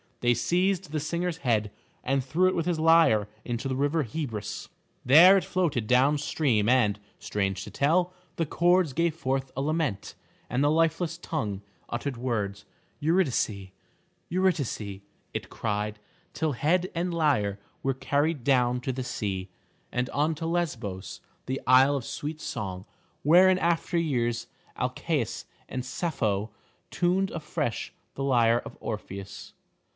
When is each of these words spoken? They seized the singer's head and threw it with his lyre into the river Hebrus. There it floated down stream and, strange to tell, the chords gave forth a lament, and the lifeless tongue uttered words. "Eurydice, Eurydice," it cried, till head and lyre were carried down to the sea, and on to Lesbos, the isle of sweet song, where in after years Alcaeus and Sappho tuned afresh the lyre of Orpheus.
They 0.21 0.33
seized 0.35 0.91
the 0.91 0.99
singer's 0.99 1.37
head 1.37 1.71
and 2.03 2.23
threw 2.23 2.47
it 2.47 2.55
with 2.55 2.67
his 2.67 2.79
lyre 2.79 3.27
into 3.45 3.67
the 3.67 3.75
river 3.75 4.01
Hebrus. 4.03 4.69
There 5.05 5.35
it 5.37 5.43
floated 5.43 5.87
down 5.87 6.17
stream 6.19 6.69
and, 6.69 6.99
strange 7.19 7.63
to 7.63 7.71
tell, 7.71 8.13
the 8.35 8.45
chords 8.45 8.93
gave 8.93 9.15
forth 9.15 9.51
a 9.55 9.61
lament, 9.61 10.13
and 10.49 10.63
the 10.63 10.69
lifeless 10.71 11.17
tongue 11.17 11.61
uttered 11.89 12.17
words. 12.17 12.65
"Eurydice, 12.99 13.69
Eurydice," 14.29 15.01
it 15.35 15.49
cried, 15.49 15.99
till 16.33 16.51
head 16.53 16.91
and 16.93 17.13
lyre 17.13 17.59
were 17.81 17.93
carried 17.95 18.43
down 18.43 18.79
to 18.81 18.91
the 18.91 19.03
sea, 19.03 19.49
and 19.91 20.09
on 20.11 20.33
to 20.35 20.45
Lesbos, 20.47 21.19
the 21.47 21.61
isle 21.65 21.95
of 21.95 22.05
sweet 22.05 22.39
song, 22.41 22.85
where 23.23 23.49
in 23.49 23.59
after 23.59 23.97
years 23.97 24.47
Alcaeus 24.77 25.45
and 25.69 25.85
Sappho 25.85 26.51
tuned 26.91 27.29
afresh 27.31 27.93
the 28.15 28.23
lyre 28.23 28.61
of 28.65 28.77
Orpheus. 28.79 29.53